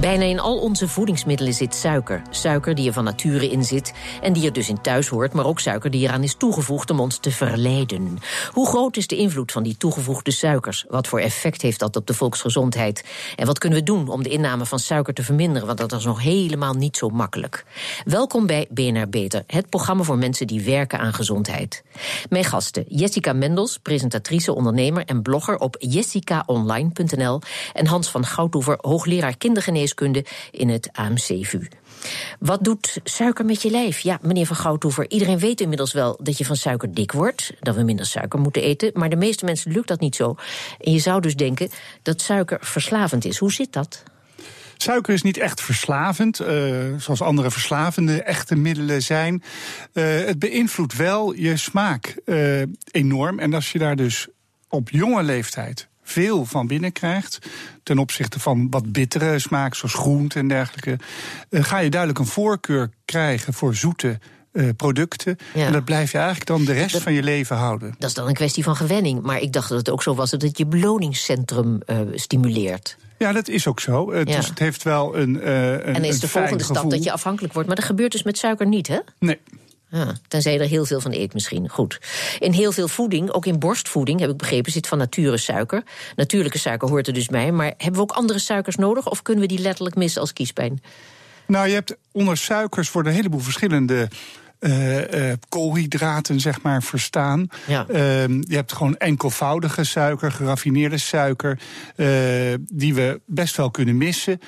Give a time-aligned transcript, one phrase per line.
[0.00, 2.22] Bijna in al onze voedingsmiddelen zit suiker.
[2.30, 3.92] Suiker die er van nature in zit
[4.22, 7.00] en die er dus in thuis hoort, maar ook suiker die eraan is toegevoegd om
[7.00, 8.18] ons te verleiden.
[8.52, 10.84] Hoe groot is de invloed van die toegevoegde suikers?
[10.88, 13.04] Wat voor effect heeft dat op de volksgezondheid?
[13.36, 15.66] En wat kunnen we doen om de inname van suiker te verminderen?
[15.66, 17.64] Want dat is nog helemaal niet zo makkelijk.
[18.04, 21.82] Welkom bij BNR Beter, het programma voor mensen die werken aan gezondheid.
[22.28, 27.40] Mijn gasten Jessica Mendels, presentatrice, ondernemer en blogger op jessicaonline.nl
[27.72, 31.68] en Hans van Goudhoever, hoogleraar kindergeneeskunde in het AMC-VU.
[32.38, 33.98] Wat doet suiker met je lijf?
[33.98, 37.52] Ja, meneer Van Goudhoever, iedereen weet inmiddels wel dat je van suiker dik wordt.
[37.60, 38.90] Dat we minder suiker moeten eten.
[38.94, 40.34] Maar de meeste mensen lukt dat niet zo.
[40.80, 41.70] En je zou dus denken
[42.02, 43.38] dat suiker verslavend is.
[43.38, 44.02] Hoe zit dat?
[44.84, 46.48] Suiker is niet echt verslavend, uh,
[46.98, 49.42] zoals andere verslavende echte middelen zijn.
[49.92, 53.38] Uh, het beïnvloedt wel je smaak uh, enorm.
[53.38, 54.28] En als je daar dus
[54.68, 57.38] op jonge leeftijd veel van binnenkrijgt.
[57.82, 60.98] Ten opzichte van wat bittere smaak, zoals groente en dergelijke.
[61.50, 64.18] Ga je duidelijk een voorkeur krijgen voor zoete
[64.52, 65.36] uh, producten.
[65.54, 65.66] Ja.
[65.66, 67.94] En dat blijf je eigenlijk dan de rest dat, van je leven houden.
[67.98, 69.22] Dat is dan een kwestie van gewenning.
[69.22, 72.96] Maar ik dacht dat het ook zo was dat het je beloningscentrum uh, stimuleert.
[73.24, 74.12] Ja, dat is ook zo.
[74.12, 74.36] Uh, ja.
[74.36, 75.48] Dus het heeft wel een.
[75.48, 77.68] een en is de volgende stap dat je afhankelijk wordt.
[77.68, 78.98] Maar dat gebeurt dus met suiker niet, hè?
[79.18, 79.38] Nee.
[79.88, 81.68] Ja, tenzij je er heel veel van eet misschien.
[81.68, 82.00] Goed.
[82.38, 85.82] In heel veel voeding, ook in borstvoeding, heb ik begrepen, zit van nature suiker.
[86.16, 87.52] Natuurlijke suiker hoort er dus bij.
[87.52, 90.82] Maar hebben we ook andere suikers nodig of kunnen we die letterlijk missen als kiespijn?
[91.46, 94.08] Nou, je hebt onder suikers worden een heleboel verschillende
[94.64, 97.48] uh, uh, koolhydraten, zeg maar, verstaan.
[97.66, 97.86] Ja.
[97.90, 101.58] Uh, je hebt gewoon enkelvoudige suiker, geraffineerde suiker,
[101.96, 102.06] uh,
[102.72, 104.40] die we best wel kunnen missen.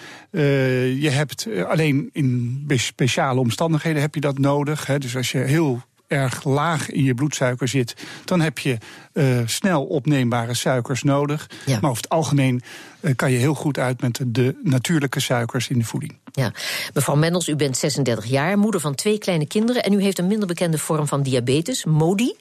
[1.01, 4.87] je hebt alleen in speciale omstandigheden heb je dat nodig.
[4.87, 4.99] Hè.
[4.99, 7.95] Dus als je heel erg laag in je bloedsuiker zit,
[8.25, 8.79] dan heb je
[9.13, 11.51] uh, snel opneembare suikers nodig.
[11.67, 11.79] Ja.
[11.81, 12.63] Maar over het algemeen
[13.01, 16.19] uh, kan je heel goed uit met de natuurlijke suikers in de voeding.
[16.37, 16.53] Ja.
[16.95, 20.27] Mevrouw Mendels, u bent 36 jaar, moeder van twee kleine kinderen en u heeft een
[20.27, 22.35] minder bekende vorm van diabetes, MODI.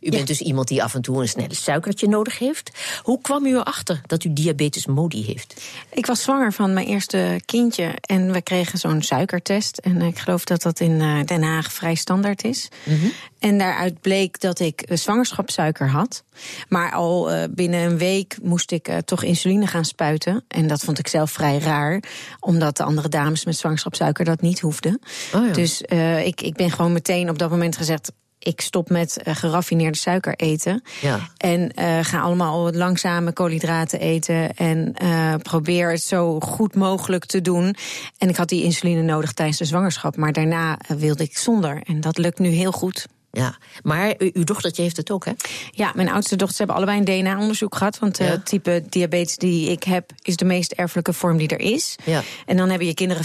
[0.00, 2.70] U bent dus iemand die af en toe een snelle suikertje nodig heeft.
[3.02, 5.62] Hoe kwam u erachter dat u diabetes MODI heeft?
[5.90, 9.78] Ik was zwanger van mijn eerste kindje en we kregen zo'n suikertest.
[9.78, 12.68] En ik geloof dat dat in Den Haag vrij standaard is.
[12.84, 13.12] Mm -hmm.
[13.38, 16.24] En daaruit bleek dat ik zwangerschapssuiker had.
[16.68, 20.44] Maar al uh, binnen een week moest ik uh, toch insuline gaan spuiten.
[20.48, 22.02] En dat vond ik zelf vrij raar.
[22.40, 25.00] Omdat de andere dames met zwangerschapssuiker dat niet hoefden.
[25.34, 25.52] Oh ja.
[25.52, 28.12] Dus uh, ik, ik ben gewoon meteen op dat moment gezegd
[28.42, 30.82] ik stop met uh, geraffineerde suiker eten.
[31.00, 31.28] Ja.
[31.36, 34.56] En uh, ga allemaal langzame koolhydraten eten.
[34.56, 37.74] En uh, probeer het zo goed mogelijk te doen.
[38.18, 40.16] En ik had die insuline nodig tijdens de zwangerschap.
[40.16, 41.82] Maar daarna wilde ik zonder.
[41.84, 43.06] En dat lukt nu heel goed.
[43.32, 45.32] Ja, maar uw dochtertje heeft het ook, hè?
[45.70, 47.98] Ja, mijn oudste dochters hebben allebei een DNA-onderzoek gehad.
[47.98, 48.38] Want het ja.
[48.38, 51.96] type diabetes die ik heb, is de meest erfelijke vorm die er is.
[52.04, 52.22] Ja.
[52.46, 53.24] En dan hebben je kinderen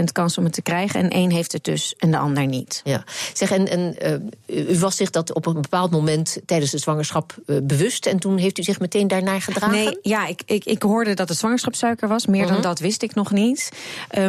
[0.00, 1.00] 50% kans om het te krijgen.
[1.00, 2.80] En één heeft het dus en de ander niet.
[2.84, 3.04] Ja.
[3.32, 3.96] Zeg, en, en
[4.46, 8.06] uh, u was zich dat op een bepaald moment tijdens de zwangerschap uh, bewust.
[8.06, 9.76] En toen heeft u zich meteen daarnaar gedragen?
[9.76, 12.26] Nee, ja, ik, ik, ik hoorde dat het zwangerschapssuiker was.
[12.26, 12.54] Meer uh -huh.
[12.54, 13.68] dan dat wist ik nog niet.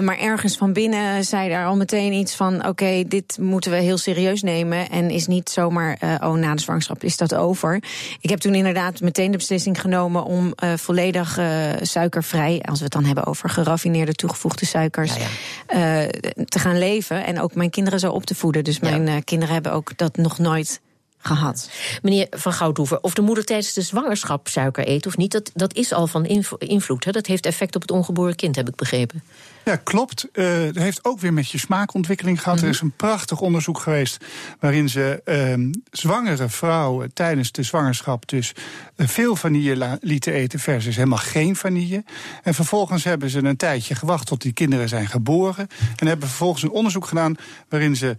[0.01, 3.77] Maar ergens van binnen zei daar al meteen iets van: oké, okay, dit moeten we
[3.77, 4.89] heel serieus nemen.
[4.89, 7.83] En is niet zomaar, uh, oh, na de zwangerschap is dat over.
[8.19, 12.83] Ik heb toen inderdaad meteen de beslissing genomen om uh, volledig uh, suikervrij, als we
[12.83, 15.27] het dan hebben over geraffineerde toegevoegde suikers, ja,
[15.67, 16.07] ja.
[16.45, 17.25] te gaan leven.
[17.25, 18.63] En ook mijn kinderen zo op te voeden.
[18.63, 20.81] Dus mijn kinderen hebben ook dat nog nooit
[21.25, 21.69] gehad.
[22.01, 25.73] Meneer Van Goudhoever, of de moeder tijdens de zwangerschap suiker eet of niet, dat, dat
[25.73, 26.25] is al van
[26.57, 27.05] invloed.
[27.05, 27.11] Hè?
[27.11, 29.23] Dat heeft effect op het ongeboren kind, heb ik begrepen.
[29.65, 30.27] Ja, klopt.
[30.33, 32.53] Uh, het heeft ook weer met je smaakontwikkeling gehad.
[32.55, 32.69] Mm -hmm.
[32.69, 34.25] Er is een prachtig onderzoek geweest
[34.59, 38.53] waarin ze uh, zwangere vrouwen tijdens de zwangerschap dus
[38.95, 42.03] uh, veel vanille lieten eten versus helemaal geen vanille.
[42.43, 45.67] En vervolgens hebben ze een tijdje gewacht tot die kinderen zijn geboren.
[45.95, 47.35] En hebben vervolgens een onderzoek gedaan
[47.69, 48.15] waarin ze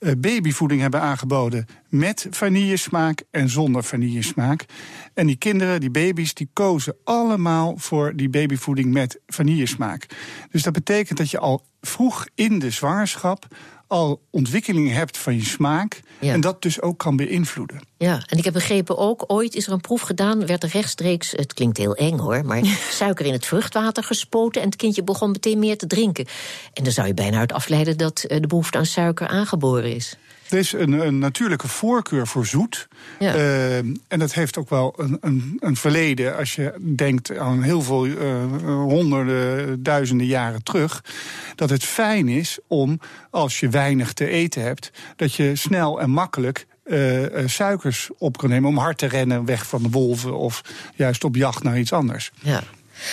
[0.00, 4.64] uh, babyvoeding hebben aangeboden met vanillesmaak en zonder vanillesmaak.
[5.14, 10.06] En die kinderen, die baby's, die kozen allemaal voor die babyvoeding met vanillesmaak.
[10.50, 13.46] Dus dat betekent dat je al vroeg in de zwangerschap
[13.90, 16.00] al ontwikkeling hebt van je smaak.
[16.20, 16.32] Ja.
[16.32, 17.80] En dat dus ook kan beïnvloeden.
[17.96, 21.30] Ja, en ik heb begrepen ook, ooit is er een proef gedaan, werd er rechtstreeks,
[21.30, 25.30] het klinkt heel eng hoor, maar suiker in het vruchtwater gespoten en het kindje begon
[25.30, 26.26] meteen meer te drinken.
[26.72, 30.16] En dan zou je bijna uit afleiden dat de behoefte aan suiker aangeboren is.
[30.50, 32.88] Er is een, een natuurlijke voorkeur voor zoet.
[33.18, 33.34] Ja.
[33.34, 36.36] Eh, en dat heeft ook wel een, een, een verleden.
[36.36, 38.16] Als je denkt aan heel veel uh,
[38.64, 41.04] honderden, duizenden jaren terug.
[41.54, 43.00] Dat het fijn is om,
[43.30, 48.48] als je weinig te eten hebt, dat je snel en makkelijk uh, suikers op kan
[48.48, 50.62] nemen om hard te rennen weg van de wolven of
[50.94, 52.30] juist op jacht naar iets anders.
[52.40, 52.62] Ja.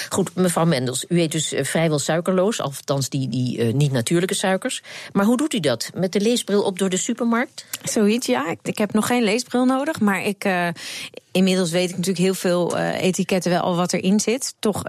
[0.10, 4.84] Goed, mevrouw Mendels, u eet dus vrijwel suikerloos, althans die, die uh, niet-natuurlijke suikers.
[5.12, 5.90] Maar hoe doet u dat?
[5.96, 7.66] Met de leesbril op door de supermarkt?
[7.84, 8.50] Zoiets, ja.
[8.50, 10.68] Ik, ik heb nog geen leesbril nodig, maar ik, uh,
[11.32, 14.54] inmiddels weet ik natuurlijk heel veel etiketten wel al wat erin zit.
[14.60, 14.84] Toch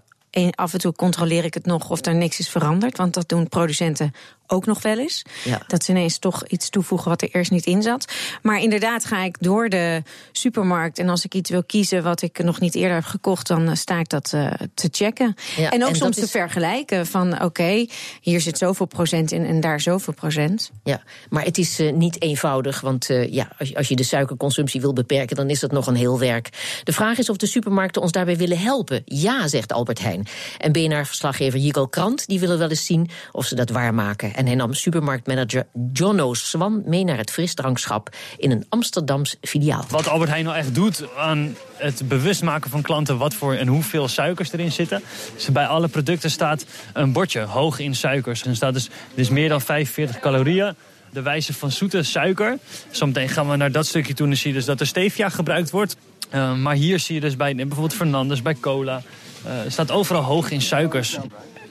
[0.50, 2.96] af en toe controleer ik het nog of er niks is veranderd.
[2.96, 4.12] Want dat doen producenten
[4.48, 5.22] ook nog wel eens.
[5.44, 5.62] Ja.
[5.66, 8.12] Dat ze ineens toch iets toevoegen wat er eerst niet in zat.
[8.42, 10.02] Maar inderdaad ga ik door de
[10.32, 10.98] supermarkt.
[10.98, 13.98] En als ik iets wil kiezen wat ik nog niet eerder heb gekocht, dan sta
[13.98, 15.34] ik dat uh, te checken.
[15.56, 17.88] Ja, en ook en soms is- te vergelijken van oké, okay,
[18.20, 20.70] hier zit zoveel procent in en daar zoveel procent.
[20.84, 24.80] Ja, maar het is uh, niet eenvoudig, want uh, ja, als, als je de suikerconsumptie
[24.80, 26.48] wil beperken, dan is dat nog een heel werk.
[26.84, 29.02] De vraag is of de supermarkten ons daarbij willen helpen.
[29.04, 30.26] Ja, zegt Albert Heijn.
[30.58, 34.34] En BNR-verslaggever Jigo Krant, die willen wel eens zien of ze dat waarmaken.
[34.38, 39.84] En hij nam supermarktmanager Jono Swan mee naar het frisdrankschap in een Amsterdams filiaal.
[39.88, 43.66] Wat Albert Heijn nou echt doet aan het bewust maken van klanten wat voor en
[43.66, 45.02] hoeveel suikers erin zitten.
[45.34, 48.44] Dus bij alle producten staat een bordje hoog in suikers.
[48.44, 50.74] Er staat dus, is meer dan 45 calorieën.
[51.10, 52.58] De wijze van zoete suiker.
[52.90, 55.70] Zometeen gaan we naar dat stukje toe en zie je dus dat er stevia gebruikt
[55.70, 55.96] wordt.
[56.34, 59.02] Uh, maar hier zie je dus bij bijvoorbeeld Fernandes, bij cola.
[59.46, 61.18] Uh, staat overal hoog in suikers.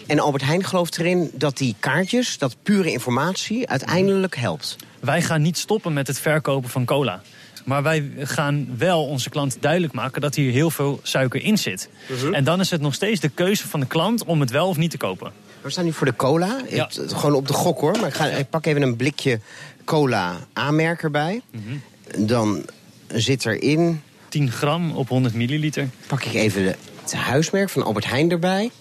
[0.07, 4.75] En Albert Heijn gelooft erin dat die kaartjes, dat pure informatie, uiteindelijk helpt.
[5.00, 7.21] Wij gaan niet stoppen met het verkopen van cola.
[7.65, 11.89] Maar wij gaan wel onze klant duidelijk maken dat hier heel veel suiker in zit.
[12.12, 12.36] Uh -huh.
[12.36, 14.77] En dan is het nog steeds de keuze van de klant om het wel of
[14.77, 15.31] niet te kopen.
[15.62, 16.62] We staan nu voor de cola.
[16.69, 16.89] Ja.
[16.94, 17.98] Het, gewoon op de gok hoor.
[18.00, 19.39] Maar ik, ga, ik pak even een blikje
[19.86, 21.42] cola aanmerker bij.
[21.51, 22.27] Uh -huh.
[22.27, 22.65] Dan
[23.07, 24.01] zit erin...
[24.30, 25.89] 10 gram op 100 milliliter.
[26.07, 28.71] Pak ik even de, het huismerk van Albert Heijn erbij.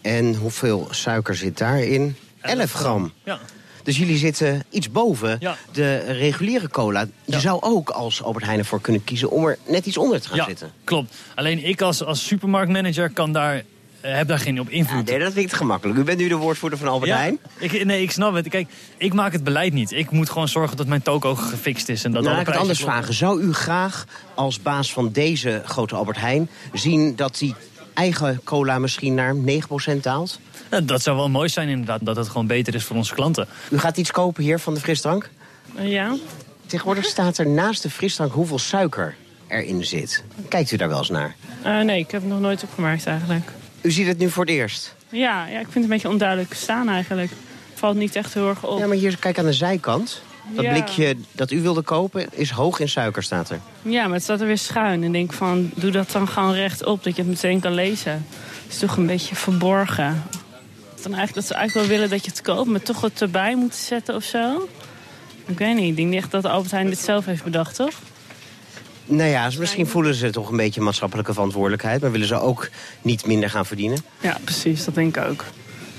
[0.00, 2.16] En hoeveel suiker zit daarin?
[2.40, 3.12] 11 gram.
[3.24, 3.38] Ja.
[3.82, 5.56] Dus jullie zitten iets boven ja.
[5.72, 7.00] de reguliere cola.
[7.00, 7.38] Je ja.
[7.38, 10.36] zou ook als Albert Heijn ervoor kunnen kiezen om er net iets onder te gaan
[10.36, 10.72] ja, zitten.
[10.84, 11.14] Klopt.
[11.34, 13.62] Alleen ik als, als supermarktmanager kan daar, uh,
[14.00, 15.06] heb daar geen op invloed.
[15.06, 15.98] Nee, dat vind ik gemakkelijk.
[15.98, 17.38] U bent nu de woordvoerder van Albert Heijn.
[17.58, 18.48] Ik, nee, ik snap het.
[18.48, 19.92] Kijk, ik maak het beleid niet.
[19.92, 22.04] Ik moet gewoon zorgen dat mijn toko gefixt is.
[22.04, 22.98] En dat nou, alle ik het anders kloppen.
[22.98, 23.18] vragen.
[23.18, 27.54] Zou u graag als baas van deze grote Albert Heijn zien dat die
[27.94, 30.40] eigen cola misschien naar 9% daalt?
[30.70, 33.48] Ja, dat zou wel mooi zijn inderdaad, dat het gewoon beter is voor onze klanten.
[33.70, 35.30] U gaat iets kopen hier van de frisdrank?
[35.78, 36.16] Ja.
[36.66, 39.14] Tegenwoordig staat er naast de frisdrank hoeveel suiker
[39.46, 40.24] erin zit.
[40.48, 41.34] Kijkt u daar wel eens naar?
[41.66, 43.50] Uh, nee, ik heb het nog nooit opgemerkt eigenlijk.
[43.80, 44.94] U ziet het nu voor het eerst?
[45.08, 47.30] Ja, ja ik vind het een beetje onduidelijk staan eigenlijk.
[47.74, 48.78] Valt niet echt heel erg op.
[48.78, 50.22] Ja, maar hier, kijk aan de zijkant.
[50.54, 50.72] Dat ja.
[50.72, 53.60] blikje dat u wilde kopen is hoog in suiker, staat er.
[53.82, 55.02] Ja, maar het staat er weer schuin.
[55.02, 58.12] En denk van, doe dat dan gewoon rechtop, dat je het meteen kan lezen.
[58.12, 60.22] Het is toch een beetje verborgen.
[61.02, 63.54] Dan eigenlijk dat ze eigenlijk wel willen dat je het koopt, maar toch wat erbij
[63.56, 64.68] moeten zetten of zo.
[65.46, 67.94] Ik weet niet, ik denk echt dat Albert Heijn dit zelf heeft bedacht, toch?
[69.04, 72.00] Nou ja, misschien voelen ze toch een beetje maatschappelijke verantwoordelijkheid...
[72.00, 72.68] maar willen ze ook
[73.02, 73.98] niet minder gaan verdienen.
[74.20, 75.44] Ja, precies, dat denk ik ook.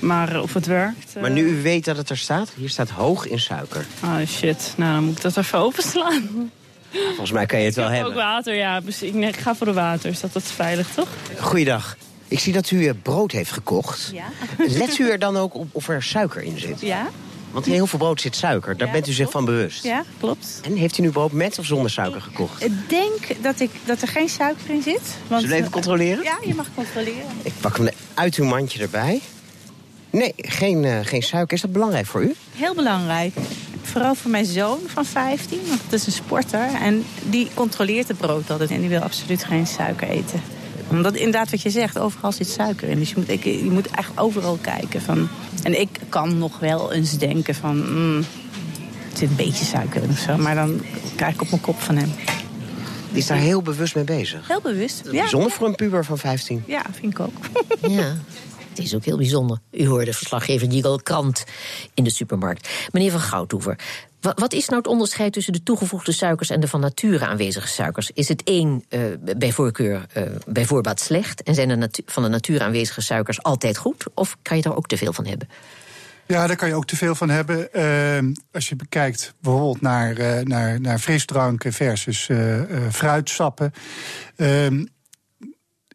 [0.01, 1.15] Maar of het werkt...
[1.15, 1.21] Uh...
[1.21, 3.85] Maar nu u weet dat het er staat, hier staat hoog in suiker.
[4.03, 6.51] Oh shit, nou dan moet ik dat even openslaan.
[6.91, 8.11] Volgens mij kan je het wel ik hebben.
[8.11, 8.81] ook water, ja.
[8.99, 11.07] Ik, ga voor de water, is dat, dat is veilig, toch?
[11.39, 11.97] Goeiedag.
[12.27, 14.11] Ik zie dat u brood heeft gekocht.
[14.13, 14.25] Ja.
[14.67, 16.81] Let u er dan ook op of er suiker in zit?
[16.81, 17.09] Ja.
[17.51, 18.77] Want in heel veel brood zit suiker.
[18.77, 19.31] Daar ja, bent u zich klopt.
[19.31, 19.83] van bewust.
[19.83, 20.59] Ja, klopt.
[20.63, 22.63] En heeft u nu brood met of zonder suiker gekocht?
[22.63, 25.01] Ik denk dat, ik, dat er geen suiker in zit.
[25.27, 26.23] Want, Zullen we even controleren?
[26.23, 27.25] Ja, je mag controleren.
[27.41, 29.21] Ik pak hem uit uw mandje erbij.
[30.11, 31.55] Nee, geen, uh, geen suiker.
[31.55, 32.33] Is dat belangrijk voor u?
[32.55, 33.33] Heel belangrijk.
[33.81, 36.69] Vooral voor mijn zoon van 15, want dat is een sporter.
[36.81, 38.71] En die controleert het brood altijd.
[38.71, 40.41] En die wil absoluut geen suiker eten.
[40.89, 42.99] Omdat inderdaad wat je zegt, overal zit suiker in.
[42.99, 45.01] Dus je moet, ik, je moet echt overal kijken.
[45.01, 45.29] Van,
[45.63, 47.91] en ik kan nog wel eens denken van...
[47.91, 48.17] Mm,
[49.11, 50.37] er zit een beetje suiker in of zo.
[50.37, 50.81] Maar dan
[51.15, 52.11] krijg ik op mijn kop van hem.
[53.09, 54.47] Die is daar heel bewust mee bezig.
[54.47, 55.01] Heel bewust.
[55.05, 55.11] Ja.
[55.11, 56.63] Bijzonder voor een puber van 15.
[56.67, 57.45] Ja, vind ik ook.
[57.87, 58.15] Ja.
[58.71, 59.57] Het is ook heel bijzonder.
[59.71, 61.43] U hoorde verslaggever Jigel Krant
[61.93, 62.69] in de supermarkt.
[62.91, 63.79] Meneer Van Goudhoever,
[64.21, 68.11] wat is nou het onderscheid tussen de toegevoegde suikers en de van nature aanwezige suikers?
[68.13, 69.01] Is het één uh,
[69.37, 73.77] bij voorkeur uh, bij voorbaat slecht en zijn de van de natuur aanwezige suikers altijd
[73.77, 74.05] goed?
[74.13, 75.49] Of kan je daar ook te veel van hebben?
[76.27, 77.69] Ja, daar kan je ook te veel van hebben.
[77.73, 82.29] Uh, als je bekijkt bijvoorbeeld naar, naar, naar frisdranken versus
[82.91, 83.73] fruitsappen.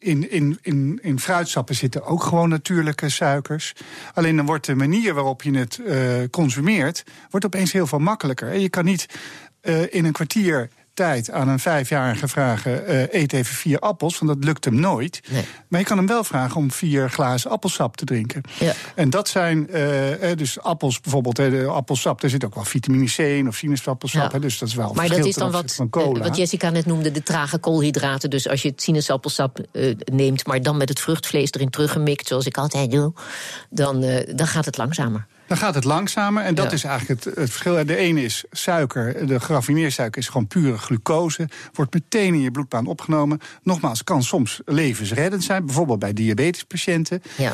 [0.06, 3.72] In, in, in, in fruitsappen zitten ook gewoon natuurlijke suikers.
[4.14, 5.98] Alleen dan wordt de manier waarop je het uh,
[6.30, 8.54] consumeert, wordt opeens heel veel makkelijker.
[8.54, 9.06] Je kan niet
[9.62, 14.34] uh, in een kwartier tijd aan een vijfjarige vragen: uh, eet even vier appels, want
[14.34, 15.20] dat lukt hem nooit.
[15.30, 15.44] Nee.
[15.68, 18.42] Maar je kan hem wel vragen om vier glazen appelsap te drinken.
[18.58, 18.72] Ja.
[18.94, 23.18] En dat zijn uh, dus appels, bijvoorbeeld, de appelsap, daar zit ook wel vitamine C
[23.18, 24.32] in of sinaasappelsap.
[24.32, 24.38] Ja.
[24.38, 27.58] dus dat is wel Maar dat is dan wat, wat Jessica net noemde, de trage
[27.58, 28.30] koolhydraten.
[28.30, 32.46] Dus als je het sinaasappelsap uh, neemt, maar dan met het vruchtvlees erin teruggemikt, zoals
[32.46, 33.12] ik altijd doe,
[33.70, 34.00] dan,
[34.34, 35.26] dan gaat het langzamer.
[35.46, 36.42] Dan gaat het langzamer.
[36.42, 37.86] En dat is eigenlijk het, het, verschil.
[37.86, 39.26] De ene is suiker.
[39.26, 41.48] De geraffineerde is gewoon pure glucose.
[41.72, 43.40] Wordt meteen in je bloedbaan opgenomen.
[43.62, 45.66] Nogmaals, kan soms levensreddend zijn.
[45.66, 47.22] Bijvoorbeeld bij diabetespatiënten.
[47.36, 47.52] Ja.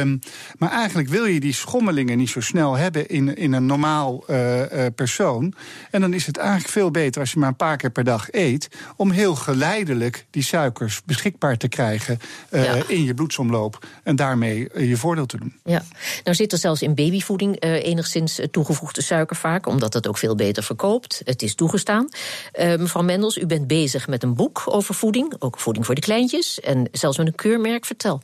[0.00, 0.18] Um,
[0.58, 4.58] maar eigenlijk wil je die schommelingen niet zo snel hebben in, in een normaal uh,
[4.58, 5.54] uh, persoon.
[5.90, 8.28] En dan is het eigenlijk veel beter als je maar een paar keer per dag
[8.30, 8.68] eet.
[8.96, 12.18] Om heel geleidelijk die suikers beschikbaar te krijgen
[12.50, 12.82] uh, ja.
[12.86, 13.86] in je bloedsomloop.
[14.02, 15.54] En daarmee je voordeel te doen.
[15.64, 15.82] Ja,
[16.24, 20.18] nou zit er zelfs in baby voeding uh, enigszins toegevoegde suiker vaak, omdat het ook
[20.18, 21.20] veel beter verkoopt.
[21.24, 22.08] Het is toegestaan.
[22.58, 26.00] Uh, mevrouw Mendels, u bent bezig met een boek over voeding, ook voeding voor de
[26.00, 27.84] kleintjes, en zelfs met een keurmerk.
[27.84, 28.20] Vertel.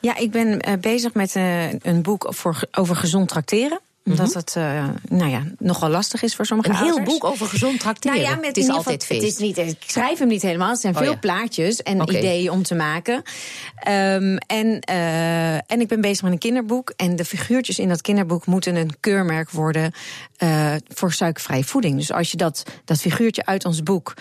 [0.00, 1.34] Ja, ik ben bezig met
[1.82, 2.32] een boek
[2.70, 4.36] over gezond tracteren omdat mhm.
[4.36, 6.96] het uh, nou ja, nogal lastig is voor sommige een ouders.
[6.96, 8.18] Een heel boek over gezond tracteren.
[8.18, 9.22] Nou ja, met het is altijd feest.
[9.22, 10.70] Het is niet, ik schrijf hem niet helemaal.
[10.70, 11.18] Het zijn oh, veel ja.
[11.18, 12.16] plaatjes en okay.
[12.16, 13.14] ideeën om te maken.
[13.14, 16.92] Um, en, uh, en ik ben bezig met een kinderboek.
[16.96, 19.92] En de figuurtjes in dat kinderboek moeten een keurmerk worden
[20.38, 21.96] uh, voor suikervrije voeding.
[21.96, 24.14] Dus als je dat, dat figuurtje uit ons boek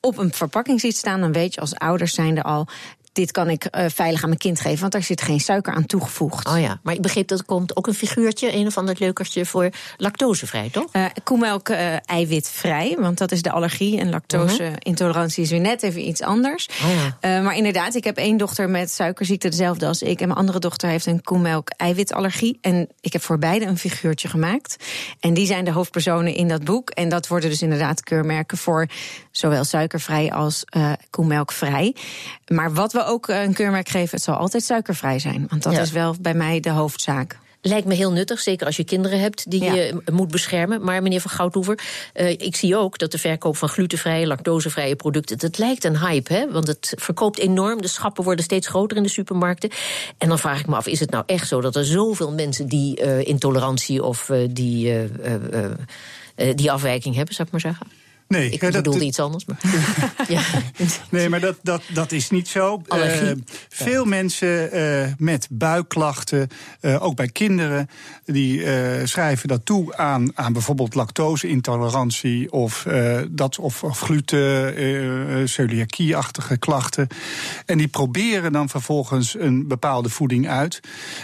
[0.00, 2.66] op een verpakking ziet staan, dan weet je als ouders zijnde al
[3.16, 5.86] dit kan ik uh, veilig aan mijn kind geven, want daar zit geen suiker aan
[5.86, 6.48] toegevoegd.
[6.48, 9.46] Oh ja, maar ik begreep dat er komt ook een figuurtje, een of ander leukertje
[9.46, 10.88] voor lactosevrij, toch?
[10.92, 13.98] Uh, koemelk uh, eiwitvrij, want dat is de allergie.
[13.98, 16.68] En lactose-intolerantie is weer net even iets anders.
[16.84, 17.40] Oh ja.
[17.40, 20.20] maar inderdaad, ik heb één dochter met suikerziekte, dezelfde als ik.
[20.20, 22.58] En mijn andere dochter heeft een koemelk eiwitallergie.
[22.60, 24.76] En ik heb voor beide een figuurtje gemaakt.
[25.20, 26.90] En die zijn de hoofdpersonen in dat boek.
[26.90, 28.86] En dat worden dus inderdaad keurmerken voor
[29.30, 30.64] zowel suikervrij als
[31.10, 31.94] koemelkvrij.
[32.46, 35.46] Maar wat we ook een keurmerk geven, het zal altijd suikervrij zijn.
[35.48, 35.80] Want dat ja.
[35.80, 37.38] is wel bij mij de hoofdzaak.
[37.60, 39.74] Lijkt me heel nuttig, zeker als je kinderen hebt die ja.
[39.74, 40.84] je moet beschermen.
[40.84, 41.78] Maar meneer Van Goudhoever,
[42.14, 45.38] uh, ik zie ook dat de verkoop van glutenvrije, lactosevrije producten...
[45.40, 46.50] het lijkt een hype, hè?
[46.50, 47.82] want het verkoopt enorm.
[47.82, 49.70] De schappen worden steeds groter in de supermarkten.
[50.18, 52.68] En dan vraag ik me af, is het nou echt zo dat er zoveel mensen...
[52.68, 55.08] die uh, intolerantie of uh, die,
[56.54, 57.86] die afwijking hebben, zou ik maar zeggen?
[58.28, 59.44] Nee, ik bedoelde iets anders.
[59.44, 59.58] Maar.
[60.28, 60.42] ja.
[61.10, 62.82] Nee, maar dat, dat, dat is niet zo.
[62.88, 63.32] Uh,
[63.68, 64.08] veel ja.
[64.08, 66.48] mensen uh, met buikklachten,
[66.80, 67.88] uh, ook bij kinderen,
[68.24, 68.64] die
[69.06, 72.86] schrijven dat toe aan, aan bijvoorbeeld lactose-intolerantie of,
[73.30, 77.06] dat, of, of gluten, celiakie-achtige klachten.
[77.66, 80.80] En die proberen dan vervolgens een bepaalde voeding uit.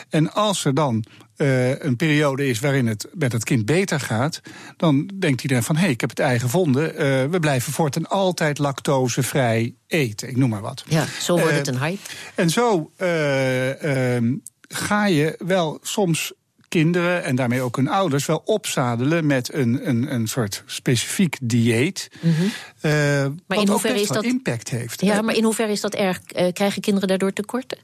[0.09, 1.05] En als er dan
[1.43, 4.41] uh, een periode is waarin het met het kind beter gaat,
[4.77, 6.93] dan denkt hij dan van hé, hey, ik heb het ei gevonden.
[6.93, 6.99] Uh,
[7.31, 10.29] we blijven voortaan altijd lactosevrij eten.
[10.29, 10.85] Ik noem maar wat.
[10.89, 12.01] Ja, zo wordt uh, het een hype.
[12.35, 14.35] En zo ehm,
[14.69, 16.33] ga je wel soms
[16.73, 22.09] kinderen en daarmee ook hun ouders wel opzadelen met een, een, een soort specifiek dieet.
[22.21, 22.51] Mm -hmm.
[22.83, 25.01] uh, maar in hoeverre is dat impact heeft.
[25.01, 26.21] Ja, maar in hoeverre is dat erg?
[26.37, 27.79] Uh, krijgen kinderen daardoor tekorten?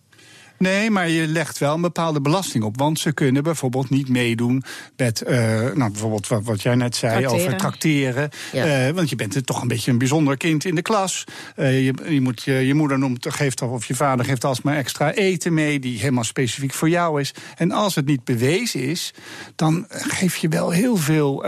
[0.58, 2.78] Nee, maar je legt wel een bepaalde belasting op.
[2.78, 4.62] Want ze kunnen bijvoorbeeld niet meedoen
[4.96, 5.38] met, uh,
[5.74, 7.44] nou, bijvoorbeeld wat, wat jij net zei trakteren.
[7.44, 8.30] over trakteren.
[8.52, 8.88] Ja.
[8.88, 11.24] Uh, want je bent toch een beetje een bijzonder kind in de klas.
[11.56, 15.12] Uh, je, je, moet, je, je moeder noemt, geeft of je vader geeft alsmaar extra
[15.12, 17.34] eten mee, die helemaal specifiek voor jou is.
[17.56, 19.14] En als het niet bewezen is,
[19.56, 21.44] dan geef je wel heel veel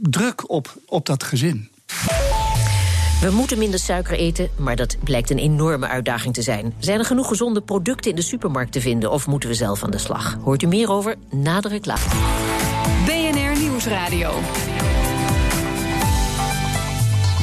[0.00, 1.68] druk op, op dat gezin.
[3.20, 6.74] We moeten minder suiker eten, maar dat blijkt een enorme uitdaging te zijn.
[6.78, 9.90] Zijn er genoeg gezonde producten in de supermarkt te vinden of moeten we zelf aan
[9.90, 10.36] de slag?
[10.42, 12.00] Hoort u meer over na de reclame.
[13.04, 14.30] BNR Nieuwsradio.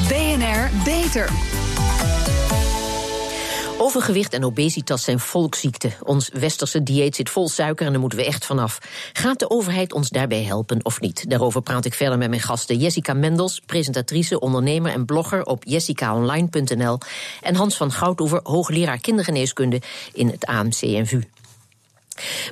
[0.08, 1.30] BNR Beter.
[3.80, 5.92] Overgewicht en obesitas zijn volksziekten.
[6.02, 8.78] Ons westerse dieet zit vol suiker en daar moeten we echt vanaf.
[9.12, 11.30] Gaat de overheid ons daarbij helpen of niet?
[11.30, 16.98] Daarover praat ik verder met mijn gasten Jessica Mendels, presentatrice, ondernemer en blogger op jessicaonline.nl.
[17.42, 19.80] En Hans van Goudoever, hoogleraar kindergeneeskunde
[20.12, 21.22] in het AMC-NVU.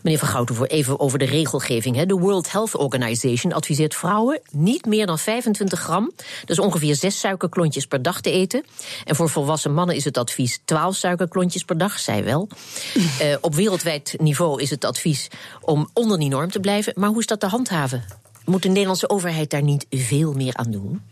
[0.03, 2.03] Meneer Van Gouten, even over de regelgeving.
[2.03, 6.13] De World Health Organization adviseert vrouwen niet meer dan 25 gram,
[6.45, 8.65] dus ongeveer 6 suikerklontjes per dag te eten.
[9.05, 12.49] En voor volwassen mannen is het advies 12 suikerklontjes per dag, zij wel.
[12.95, 15.29] uh, op wereldwijd niveau is het advies
[15.61, 16.93] om onder die norm te blijven.
[16.97, 18.05] Maar hoe is dat te handhaven?
[18.45, 21.03] Moet de Nederlandse overheid daar niet veel meer aan doen?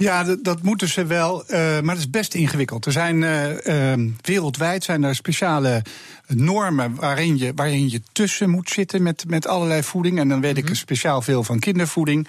[0.00, 2.86] Ja, dat, dat moeten ze wel, uh, maar het is best ingewikkeld.
[2.86, 5.82] Er zijn uh, uh, wereldwijd zijn er speciale
[6.26, 10.18] normen waarin je, waarin je tussen moet zitten met, met allerlei voeding.
[10.18, 12.28] En dan weet ik er speciaal veel van kindervoeding.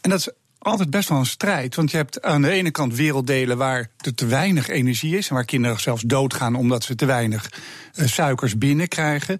[0.00, 0.30] En dat is
[0.66, 1.74] altijd best wel een strijd.
[1.74, 5.28] Want je hebt aan de ene kant werelddelen waar er te weinig energie is.
[5.28, 7.50] En waar kinderen zelfs doodgaan omdat ze te weinig
[7.94, 9.38] uh, suikers binnenkrijgen.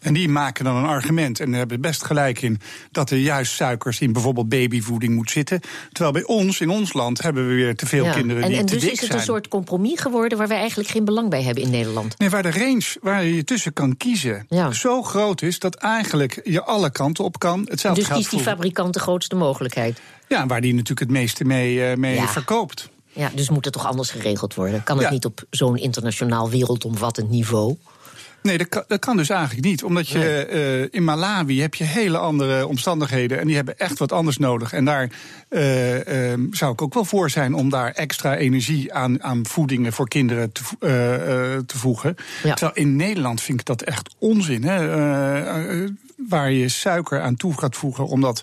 [0.00, 1.40] En die maken dan een argument.
[1.40, 5.60] En hebben best gelijk in dat er juist suikers in bijvoorbeeld babyvoeding moet zitten.
[5.92, 8.66] Terwijl bij ons, in ons land, hebben we weer te veel kinderen en, die en
[8.66, 9.18] te dus dik is het zijn.
[9.18, 12.18] een soort compromis geworden waar wij eigenlijk geen belang bij hebben in Nederland.
[12.18, 14.72] Nee, waar de range waar je tussen kan kiezen Ja.
[14.72, 17.66] zo groot is dat eigenlijk je alle kanten op kan.
[17.68, 20.00] Hetzelfde Dus kiest die fabrikant de grootste mogelijkheid.
[20.28, 22.28] Ja, waar die natuurlijk het meeste mee, eh, mee Ja.
[22.28, 22.90] verkoopt.
[23.12, 24.82] Ja, dus moet het toch anders geregeld worden?
[24.82, 25.12] Kan het Ja.
[25.12, 27.76] niet op zo'n internationaal wereldomvattend niveau?
[28.42, 29.84] Nee, dat kan, dat kan dus eigenlijk niet.
[29.84, 33.38] Omdat je eh, in Malawi heb je hele andere omstandigheden.
[33.40, 34.72] En die hebben echt wat anders nodig.
[34.72, 35.10] En daar
[35.48, 39.92] eh, eh, zou ik ook wel voor zijn om daar extra energie aan, aan voedingen
[39.92, 40.62] voor kinderen te,
[41.66, 42.16] te voegen.
[42.42, 42.54] Ja.
[42.54, 44.64] Terwijl in Nederland vind ik dat echt onzin.
[44.64, 45.84] Hè?
[46.28, 48.42] Waar je suiker aan toe gaat voegen, omdat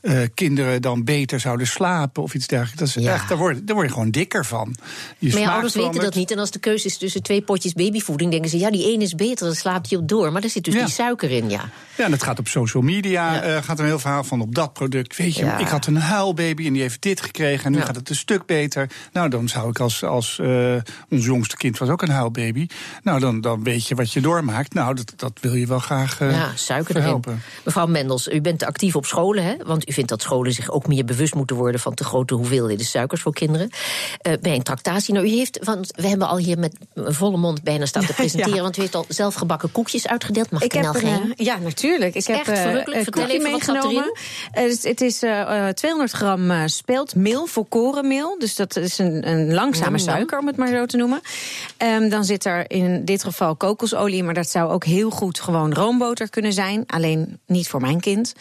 [0.00, 2.78] eh, kinderen dan beter zouden slapen of iets dergelijks.
[2.94, 3.12] Dat is Ja.
[3.14, 4.76] echt, daar, word, daar word je gewoon dikker van.
[5.18, 6.30] Je Maar ouders weten dat niet.
[6.30, 9.14] En als de keuze is tussen twee potjes babyvoeding, denken ze: ja, die ene is
[9.14, 10.32] beter, dan slaapt hij op door.
[10.32, 10.84] Maar daar zit dus Ja.
[10.84, 11.68] die suiker in, ja.
[11.96, 13.34] Ja, en dat gaat op social media.
[13.34, 13.42] Ja.
[13.42, 15.16] eh, gaat een heel verhaal van op dat product.
[15.16, 15.58] Weet je, Ja.
[15.58, 17.64] ik had een huilbaby en die heeft dit gekregen.
[17.64, 17.84] En nu Ja.
[17.84, 18.90] gaat het een stuk beter.
[19.12, 20.04] Nou, dan zou ik als.
[20.04, 20.74] als eh,
[21.10, 22.66] ons jongste kind was ook een huilbaby.
[23.02, 24.74] Nou, dan, dan weet je wat je doormaakt.
[24.74, 26.20] Nou, dat, dat wil je wel graag.
[26.20, 27.15] eh, ja, suiker erin.
[27.64, 29.54] Mevrouw Mendels, u bent actief op scholen, hè?
[29.64, 32.86] Want u vindt dat scholen zich ook meer bewust moeten worden van te grote hoeveelheden
[32.86, 33.70] suikers voor kinderen.
[34.20, 35.14] Eh, bij een tractatie.
[35.14, 38.54] Nou, u heeft, want we hebben al hier met volle mond bijna staan te presenteren.
[38.56, 38.62] Ja.
[38.62, 40.50] Want u heeft al zelf gebakken koekjes uitgedeeld.
[40.50, 41.34] Mag ik, Ik er nou een, geen?
[41.36, 42.14] eh, ja, natuurlijk.
[42.14, 42.98] Ik heb echt eh, verrukkelijk.
[42.98, 44.12] een Vertel even, meegenomen.
[44.54, 48.38] Dus het is eh, eh, 200 gram speeltmeel, volkorenmeel.
[48.38, 51.20] Dus dat is een, een langzame suiker, om het maar zo te noemen.
[51.76, 55.72] Ehm, dan zit er in dit geval kokosolie, maar dat zou ook heel goed gewoon
[55.74, 56.84] roomboter kunnen zijn.
[56.86, 57.05] Alleen
[57.46, 58.32] niet voor mijn kind.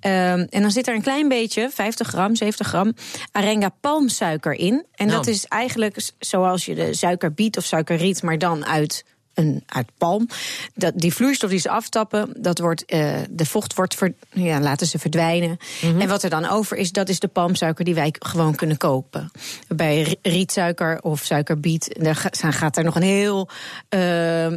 [0.00, 2.92] Ehm, en dan zit er een klein beetje, 50 gram, 70 gram,
[3.32, 4.84] arenga palmsuiker in.
[4.94, 5.30] En dat Nou.
[5.36, 9.04] is eigenlijk zoals je de suikerbiet of suikerriet, maar dan uit
[9.34, 10.28] een, uit palm.
[10.74, 14.86] Dat, die vloeistof die ze aftappen, dat wordt, eh, de vocht wordt ver, ja, laten
[14.86, 15.56] ze verdwijnen.
[15.98, 19.30] En wat er dan over is, dat is de palmsuiker die wij gewoon kunnen kopen.
[19.68, 23.48] Bij ri- rietsuiker of suikerbiet, daar ga- gaat er nog een heel
[23.88, 24.00] eh,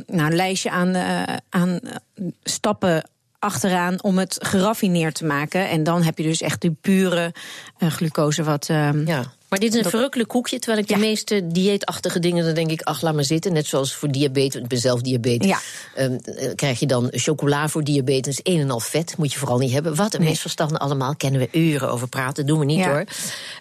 [0.08, 1.80] nou, lijstje aan, eh, aan
[2.44, 3.10] stappen
[3.46, 5.70] achteraan om het geraffineerd te maken.
[5.70, 7.34] En dan heb je dus echt die pure
[7.78, 8.70] eh, glucose wat...
[8.70, 9.34] ehm, Ja.
[9.50, 10.60] Maar dit is een Dat- verrukkelijk koekje.
[10.60, 13.54] Terwijl ik de meeste dieetachtige dingen, dan denk ik, ach, laat maar zitten.
[13.54, 15.48] Net zoals voor diabetes, ik ben zelf diabetes.
[15.48, 15.60] Ja.
[15.96, 19.18] Ehm, eh, krijg je dan chocola voor diabetes, een en al vet.
[19.18, 19.96] Moet je vooral niet hebben.
[19.96, 20.30] Wat een Nee.
[20.30, 21.16] misverstanden allemaal.
[21.16, 22.90] Kennen we uren over praten, doen we niet Ja.
[22.90, 23.04] hoor.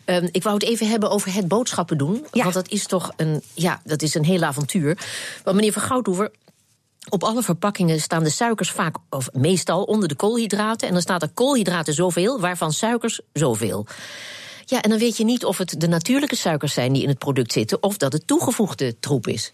[0.04, 2.26] Ehm, ik wou het even hebben over het boodschappen doen.
[2.32, 2.42] Ja.
[2.42, 4.98] Want dat is toch een, ja, dat is een heel avontuur.
[5.44, 6.30] Want meneer Van Goudhoever,
[7.08, 10.86] op alle verpakkingen staan de suikers vaak, of meestal, onder de koolhydraten.
[10.86, 13.86] En dan staat er koolhydraten zoveel, waarvan suikers zoveel.
[14.64, 17.18] Ja, en dan weet je niet of het de natuurlijke suikers zijn die in het
[17.18, 19.52] product zitten, of dat het toegevoegde troep is.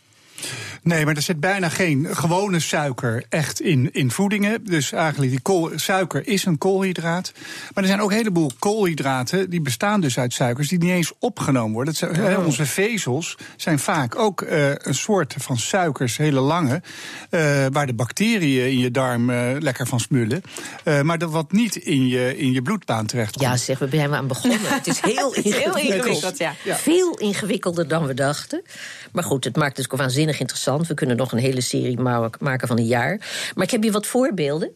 [0.83, 4.65] Nee, maar er zit bijna geen gewone suiker echt in, in voedingen.
[4.65, 7.33] Dus eigenlijk die kool, suiker is een koolhydraat.
[7.75, 11.13] Maar er zijn ook een heleboel koolhydraten die bestaan dus uit suikers die niet eens
[11.19, 11.95] opgenomen worden.
[11.95, 16.83] Zijn, hè, onze vezels zijn vaak ook eh, een soort van suikers, hele lange,
[17.31, 20.43] eh, waar de bacteriën in je darm eh, lekker van smullen.
[20.85, 23.45] Eh, maar dat wat niet in je, in je bloedbaan terechtkomt.
[23.45, 24.59] Ja, zeg, we zijn we aan begonnen.
[24.69, 25.79] Het is heel ingewikkeld.
[25.79, 26.55] ingewikkeld, ja.
[26.65, 28.63] Veel ingewikkelder dan we dachten.
[29.13, 30.87] Maar goed, het maakt het ook waanzinnig interessant.
[30.87, 33.17] We kunnen nog een hele serie ma- maken van een jaar.
[33.55, 34.71] Maar ik heb hier wat voorbeelden.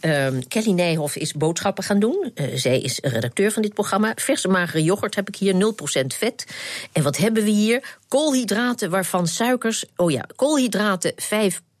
[0.00, 2.30] Ehm, Kelly Nijhoff is boodschappen gaan doen.
[2.34, 4.12] Eh, zij is redacteur van dit programma.
[4.14, 6.44] Verse magere yoghurt heb ik hier, 0% vet.
[6.92, 7.98] En wat hebben we hier?
[8.08, 9.84] Koolhydraten waarvan suikers...
[9.96, 11.71] Oh ja, koolhydraten 5,0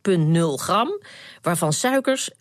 [0.56, 1.00] gram...
[1.42, 2.34] waarvan suikers 5,0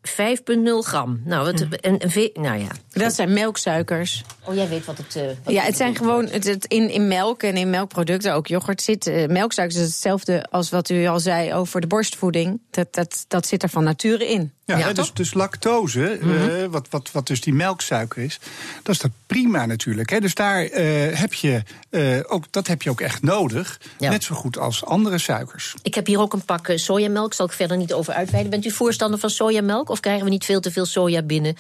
[0.79, 1.21] gram.
[1.25, 2.67] Nou, wat, en, en, ve- nou ja.
[2.91, 4.23] Dat zijn melksuikers.
[4.45, 5.15] Oh, jij weet wat het...
[5.15, 8.47] eh, wat Ja, het zijn gewoon het, het in, in melk en in melkproducten, ook
[8.47, 9.07] yoghurt zit.
[9.07, 12.61] eh, melksuikers is hetzelfde als wat u al zei over de borstvoeding.
[12.71, 14.51] Dat, dat, dat zit er van nature in.
[14.65, 18.39] Ja, dus, dus lactose, eh, wat, wat, wat dus die melksuiker is,
[18.83, 20.09] dat is dat prima natuurlijk.
[20.09, 20.19] Hè.
[20.19, 23.79] Dus daar eh, heb je eh, ook, dat heb je ook echt nodig.
[23.97, 24.09] Ja.
[24.09, 25.75] Net zo goed als andere suikers.
[25.81, 28.51] Ik heb hier ook een pak sojamelk, zal ik verder niet over uitweiden.
[28.51, 31.55] Bent u voorstander van sojamelk of krijgen we niet veel te veel soja binnen?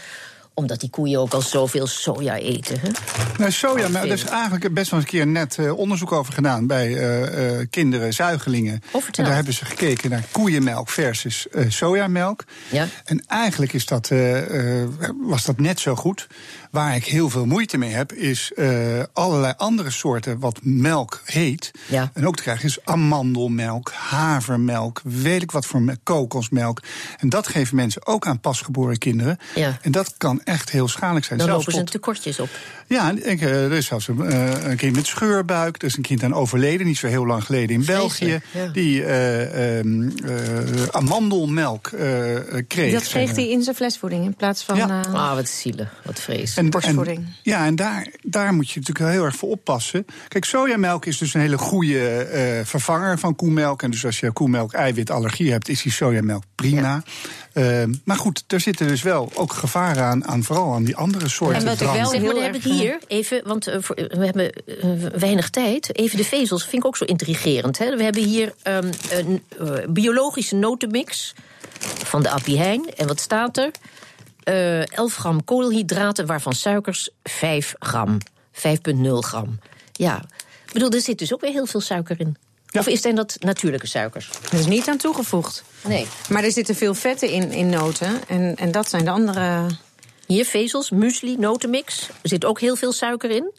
[0.61, 2.79] Omdat die koeien ook al zoveel soja eten.
[2.79, 2.89] Hè?
[3.37, 6.33] Nou, soja, maar er is eigenlijk best wel eens een keer net uh, onderzoek over
[6.33, 8.81] gedaan bij uh, uh, kinderen, zuigelingen.
[8.91, 12.43] Oh, en daar hebben ze gekeken naar koeienmelk versus sojamelk.
[12.69, 12.87] Ja.
[13.05, 14.11] En eigenlijk is dat,
[15.21, 16.27] was dat net zo goed.
[16.71, 21.71] Waar ik heel veel moeite mee heb, is uh, allerlei andere soorten wat melk heet.
[21.87, 22.11] Ja.
[22.13, 26.81] En ook te krijgen is amandelmelk, havermelk, weet ik wat voor melk, kokosmelk.
[27.19, 29.37] En dat geven mensen ook aan pasgeboren kinderen.
[29.55, 29.77] Ja.
[29.81, 31.39] En dat kan echt heel schadelijk zijn.
[31.39, 32.49] Dan Zelfs lopen ze tot- tekortjes op.
[32.87, 35.75] ja, ik, eh, er is zelfs een, eh, een kind met scheurbuik.
[35.81, 38.41] Er is een kind aan overleden, niet zo heel lang geleden in België.
[38.51, 38.67] Ja.
[38.67, 42.93] Die eh, ehm, eh, amandelmelk eh, eh, kreeg.
[42.93, 44.75] Dat kreeg hij in zijn flesvoeding in plaats van...
[44.75, 45.03] Ja.
[45.05, 46.59] eh, Ah, wat zielig, wat vreselijk.
[46.65, 47.17] En, borstvoeding.
[47.17, 50.05] en- ja, en daar, daar moet je natuurlijk heel erg voor oppassen.
[50.27, 53.81] Kijk, sojamelk is dus een hele goede eh, vervanger van koemelk.
[53.83, 57.03] En dus als je koemelk eiwitallergie hebt, is die sojamelk prima.
[57.53, 61.29] Ehm, maar goed, er zitten dus wel ook gevaren aan, aan vooral aan die andere
[61.29, 62.11] soorten En wat ik wel dranken.
[62.11, 65.49] Zeg maar, heel dan heb ik hier even, want eh, voor- we hebben eh, weinig
[65.49, 65.97] tijd.
[65.97, 67.77] Even de vezels, vind ik ook zo intrigerend.
[67.77, 67.95] Hè?
[67.97, 71.33] We hebben hier ehm, een eh, biologische notenmix
[72.03, 72.85] van de Appie Heijn.
[72.97, 73.71] En wat staat er?
[74.43, 78.17] Eh 11 gram koolhydraten, waarvan suikers 5 gram.
[78.51, 78.61] 5,0
[79.19, 79.59] gram.
[79.91, 80.23] Ja,
[80.65, 82.35] ik bedoel, er zit dus ook weer heel veel suiker in.
[82.65, 82.79] Ja.
[82.79, 84.29] Of is dat natuurlijke suikers?
[84.51, 85.63] Er is niet aan toegevoegd.
[85.87, 86.07] Nee.
[86.29, 88.27] Maar er zitten veel vetten in, in noten.
[88.27, 89.67] En, en dat zijn de andere...
[90.25, 92.09] Hier vezels, muesli, notenmix.
[92.09, 93.51] Er zit ook heel veel suiker in.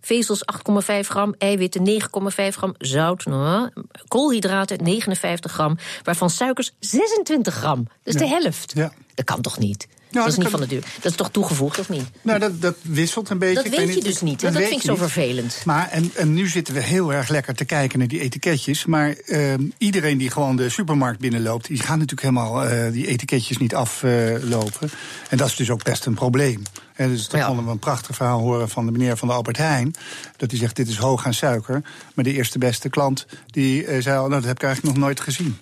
[0.00, 2.00] Vezels 8,5 gram, eiwitten 9,5
[2.48, 3.70] gram, zout, nou,
[4.08, 7.84] koolhydraten 59 gram, waarvan suikers 26 gram.
[8.02, 8.72] Dat is de helft.
[8.74, 8.92] Ja.
[9.14, 9.88] Dat kan toch niet?
[10.10, 10.84] Dat dat is niet van de duur.
[11.00, 12.04] Dat is toch toegevoegd of niet?
[12.22, 13.54] Nou, dat, dat wisselt een beetje.
[13.54, 14.40] Dat Ik weet weet je dus niet?
[14.40, 15.62] Dat weet vind ik zo vervelend.
[15.64, 18.84] Maar en, en nu zitten we heel erg lekker te kijken naar die etiketjes.
[18.84, 23.58] Maar ehm, iedereen die gewoon de supermarkt binnenloopt, die gaat natuurlijk helemaal eh, die etiketjes
[23.58, 24.90] niet aflopen.
[25.28, 26.62] en dat is dus ook best een probleem.
[27.00, 27.46] Hè, dus dan Ja.
[27.46, 29.94] konden we een prachtig verhaal horen van de meneer van de Albert Heijn.
[30.36, 31.82] Dat hij zegt: dit is hoog aan suiker.
[32.14, 35.04] Maar de eerste beste klant die eh, zei: al, nou, dat heb ik eigenlijk nog
[35.04, 35.58] nooit gezien.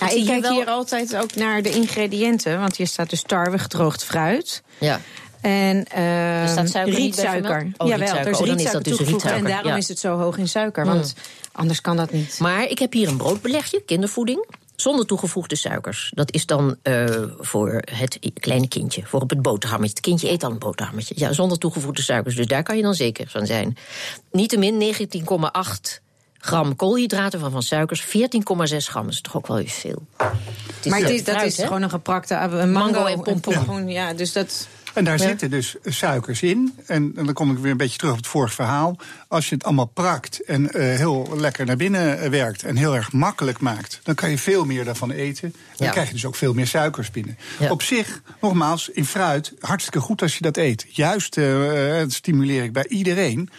[0.00, 2.60] Ja, ik kijk hier altijd ook naar de ingrediënten.
[2.60, 4.62] Want hier staat dus tarwe, gedroogd fruit.
[4.78, 5.00] Ja.
[5.40, 7.72] En eh staat suiker niet bij rietsuiker.
[7.76, 8.26] Oh, Jawel, rietsuiker.
[8.26, 9.10] er is Oh, dan is dat dus toegevoegd.
[9.22, 9.76] rietsuiker, En daarom ja.
[9.78, 10.84] is het zo hoog in suiker.
[10.84, 11.14] Want
[11.52, 12.38] anders kan dat niet.
[12.38, 14.46] Maar ik heb hier een broodbelegje, kindervoeding.
[14.80, 16.12] Zonder toegevoegde suikers.
[16.14, 19.02] Dat is dan eh, voor het kleine kindje.
[19.06, 19.94] Voor op het boterhammetje.
[19.94, 21.14] Het kindje eet al een boterhammetje.
[21.18, 22.36] Ja, zonder toegevoegde suikers.
[22.36, 23.76] Dus daar kan je dan zeker van zijn.
[24.30, 26.00] Niettemin 19,8
[26.38, 28.06] gram koolhydraten van, van suikers.
[28.06, 29.04] 14,6 gram.
[29.04, 30.02] Dat is toch ook wel weer veel.
[30.88, 33.88] Maar het is, dat fruit, is gewoon een geprakte eh, een mango, Mango en pompoen.
[33.88, 34.68] Ja, dus dat...
[34.94, 35.26] En daar Ja.
[35.26, 36.74] zitten dus suikers in.
[36.86, 38.96] En, en dan kom ik weer een beetje terug op het vorige verhaal.
[39.28, 42.62] Als je het allemaal prakt en eh, heel lekker naar binnen eh, werkt...
[42.62, 45.54] en heel erg makkelijk maakt, dan kan je veel meer daarvan eten.
[45.76, 45.92] Dan Ja.
[45.92, 47.38] krijg je dus ook veel meer suikers binnen.
[47.58, 47.70] Ja.
[47.70, 50.86] Op zich, nogmaals, in fruit, hartstikke goed als je dat eet.
[50.88, 53.50] Juist, eh, dat stimuleer ik bij iedereen.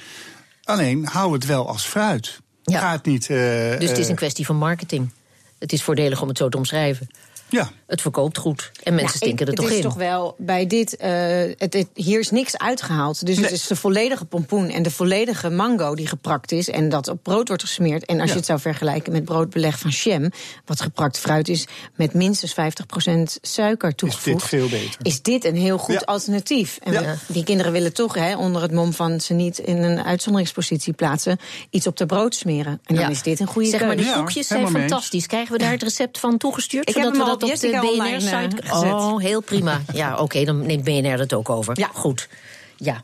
[0.64, 2.40] Alleen, hou het wel als fruit.
[2.64, 2.80] Ja.
[2.80, 3.28] Ga het niet...
[3.28, 5.12] Dus het is een kwestie van marketing.
[5.60, 7.08] Het is voordelig om het zo te omschrijven.
[7.52, 8.72] Ja, Het verkoopt goed.
[8.84, 9.90] En mensen Ja, stinken ik- er toch het is in.
[9.90, 10.96] toch wel bij dit.
[10.98, 11.12] eh,
[11.58, 13.26] het, het- hier is niks uitgehaald.
[13.26, 16.70] Dus het is de volledige pompoen en de volledige mango die geprakt is.
[16.70, 18.06] En dat op brood wordt gesmeerd.
[18.06, 18.32] En als Ja.
[18.32, 20.30] je het zou vergelijken met broodbeleg van Shem.
[20.66, 21.66] wat geprakt fruit is.
[21.96, 24.48] met minstens 50% suiker toegevoegd.
[24.48, 25.00] veel beter.
[25.02, 26.00] Is dit een heel goed Ja.
[26.06, 26.78] alternatief?
[26.84, 30.94] En die kinderen willen toch, hè, onder het mom van ze niet in een uitzonderingspositie
[30.94, 31.38] plaatsen.
[31.70, 32.82] iets op de brood smeren.
[32.86, 33.10] En dan Ja.
[33.10, 35.28] is dit een goede Zeg maar, hoor, koekjes zijn fantastisch.
[35.28, 36.90] Krijgen we daar het recept van toegestuurd?
[36.90, 38.62] Ik heb zodat hem we al dat op de BNR-site...
[38.62, 38.94] eh, gezet.
[38.94, 39.82] oh, heel prima.
[39.94, 41.80] Ja, oké, dan neemt BNR dat ook over.
[41.80, 41.90] Ja.
[41.94, 42.30] Goed.
[42.78, 43.04] Ja.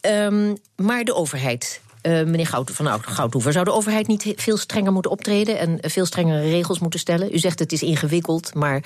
[0.00, 1.80] Ehm, maar de overheid...
[2.02, 5.78] eh, meneer Goud, van Oud- Goudhoever, zou de overheid niet veel strenger moeten optreden en
[5.80, 7.34] veel strengere regels moeten stellen?
[7.34, 8.82] U zegt het is ingewikkeld, maar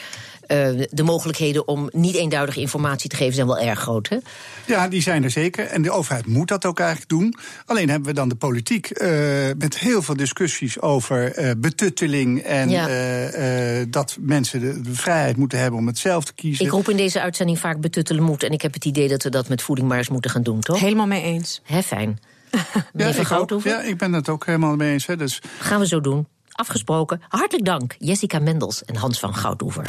[0.46, 4.09] eh, de mogelijkheden om niet eenduidige informatie te geven zijn wel erg groot.
[4.09, 4.16] Hè?
[4.66, 5.66] Ja, die zijn er zeker.
[5.66, 7.35] En de overheid moet dat ook eigenlijk doen.
[7.66, 9.09] Alleen hebben we dan de politiek eh,
[9.59, 12.40] met heel veel discussies over eh, betutteling.
[12.42, 12.88] En Ja.
[12.88, 16.64] eh, eh, dat mensen de, de vrijheid moeten hebben om het zelf te kiezen.
[16.64, 19.31] Ik roep in deze uitzending vaak betuttelen moet en ik heb het idee dat we
[19.31, 20.81] dat met voeding maar eens moeten gaan doen, toch?
[20.81, 21.61] Helemaal mee eens.
[21.64, 22.18] Hè, fijn.
[22.93, 23.62] Ja, ik ook.
[23.62, 25.07] Ja, ik ben het ook helemaal mee eens.
[25.07, 25.17] Hè.
[25.17, 26.27] Dus Gaan we zo doen.
[26.53, 27.21] Afgesproken.
[27.29, 29.87] Hartelijk dank, Jessica Mendels en Hans van Goudhoever.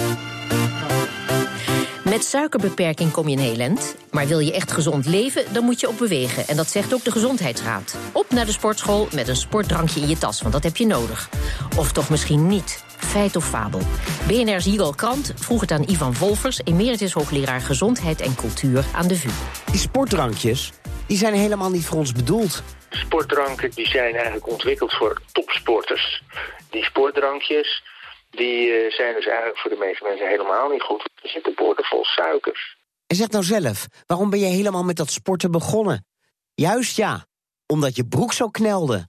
[2.04, 3.95] Met suikerbeperking kom je een heel.
[4.12, 6.47] Maar wil je echt gezond leven, dan moet je ook bewegen.
[6.47, 7.95] En dat zegt ook de Gezondheidsraad.
[8.12, 11.30] Op naar de sportschool met een sportdrankje in je tas, want dat heb je nodig.
[11.78, 12.85] Of toch misschien niet.
[12.97, 13.79] Feit of fabel.
[14.27, 16.62] BNR's Jigal Krant vroeg het aan Ivan Wolfers...
[16.63, 19.29] emeritus hoogleraar gezondheid en cultuur aan de VU.
[19.71, 20.71] Die sportdrankjes,
[21.08, 22.63] die zijn helemaal niet voor ons bedoeld.
[22.89, 26.23] sportdranken die zijn eigenlijk ontwikkeld voor topsporters.
[26.69, 27.84] Die sportdrankjes
[28.29, 31.10] die, eh, zijn dus eigenlijk voor de meeste mensen helemaal niet goed.
[31.23, 32.77] Er zitten boordevol suikers.
[33.08, 36.05] En zeg nou zelf, waarom ben je helemaal met dat sporten begonnen?
[36.53, 37.25] Juist ja,
[37.65, 39.08] omdat je broek zo knelde.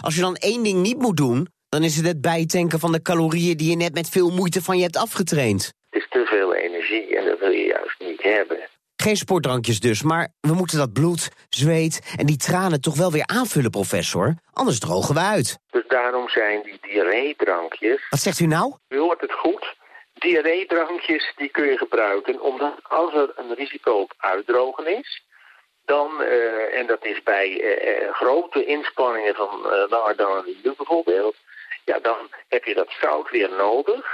[0.00, 3.02] Als je dan één ding niet moet doen, dan is het het bijtanken van de
[3.02, 5.72] calorieën die je net met veel moeite van je hebt afgetraind.
[5.90, 8.58] Het is te veel energie en dat wil je juist niet hebben.
[8.96, 13.26] Geen sportdrankjes dus, maar we moeten dat bloed, zweet en die tranen toch wel weer
[13.26, 14.34] aanvullen, professor.
[14.52, 15.58] Anders drogen we uit.
[15.70, 18.06] Dus daarom zijn die diarreedrankjes...
[18.10, 18.74] Wat zegt u nou?
[18.88, 19.76] U hoort het goed.
[20.14, 25.22] Diarreedrankjes die kun je gebruiken omdat als er een risico op uitdrogen is...
[25.84, 30.74] dan, uh, en dat is bij uh, grote inspanningen van uh, langer dan een uur
[30.76, 31.36] bijvoorbeeld...
[31.90, 34.04] ja, dan heb je dat zout weer nodig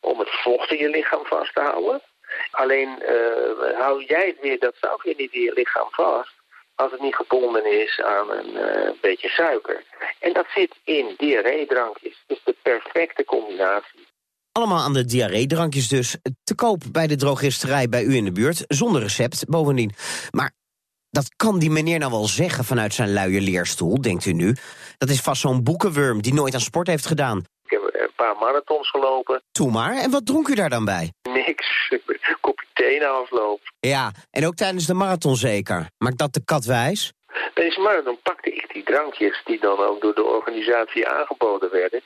[0.00, 2.00] om het vocht in je lichaam vast te houden...
[2.50, 6.32] Alleen uh, hou jij het weer, dat zout niet in je lichaam vast
[6.74, 9.82] als het niet gebonden is aan een uh, beetje suiker.
[10.20, 12.24] En dat zit in diarreedrankjes.
[12.26, 14.06] Dus de perfecte combinatie.
[14.52, 16.16] Allemaal aan de diarreedrankjes dus.
[16.44, 18.64] Te koop bij de drogisterij bij u in de buurt.
[18.68, 19.94] Zonder recept bovendien.
[20.30, 20.52] Maar
[21.12, 24.56] dat kan die meneer nou wel zeggen vanuit zijn luie leerstoel, denkt u nu.
[24.98, 27.38] Dat is vast zo'n boekenwurm die nooit aan sport heeft gedaan.
[27.64, 29.42] Ik heb een paar marathons gelopen.
[29.52, 31.12] Toe maar, en wat dronk u daar dan bij?
[31.22, 33.60] Niks, een kopje thee na afloop.
[33.80, 35.86] Ja, en ook tijdens de marathon zeker.
[35.98, 37.12] Maakt dat de kat wijs?
[37.54, 42.00] Tijdens de marathon pakte ik drankjes die dan ook door de organisatie aangeboden werden.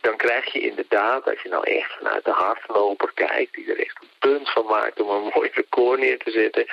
[0.00, 3.54] Dan krijg je inderdaad, als je nou echt vanuit de hardloper kijkt...
[3.54, 6.64] die er echt een punt van maakt om een mooi record neer te zetten...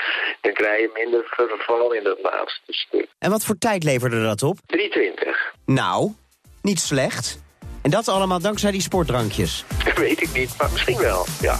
[0.41, 3.07] dan krijg je minder verval in dat laatste stuk.
[3.19, 4.57] En wat voor tijd leverde dat op?
[4.65, 5.53] 320.
[5.65, 6.11] Nou,
[6.61, 7.45] niet slecht.
[7.81, 9.65] En dat allemaal dankzij die sportdrankjes?
[9.85, 11.59] Dat weet ik niet, maar misschien wel, ja.